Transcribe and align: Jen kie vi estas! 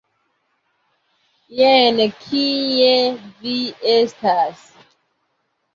Jen 1.59 2.01
kie 2.23 2.91
vi 3.45 3.55
estas! 3.99 4.69